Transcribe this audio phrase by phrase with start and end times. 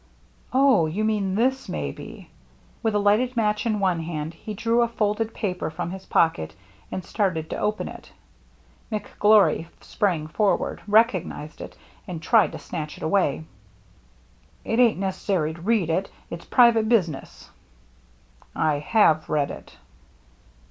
[0.51, 2.31] "Oh, you mean this, maybe."
[2.81, 6.55] With a lighted match in one hand, he drew a folded paper from his pocket
[6.91, 8.11] and started to open it.
[8.91, 11.77] McGlory sprang forward, recognized it,
[12.07, 13.43] and tried to snatch it away.
[14.65, 16.09] "It ain't necessary to read that.
[16.31, 17.51] It's private business.""
[18.71, 19.77] I have read it."